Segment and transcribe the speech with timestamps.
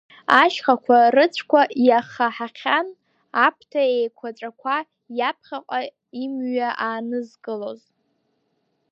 [0.41, 2.87] Ашьхақәа рыцәқәа иахаҳахьан
[3.45, 4.75] аԥҭа еиқәаҵәақәа
[5.19, 5.79] иаԥхьаҟа
[6.23, 7.81] имҩа аанызкылоз.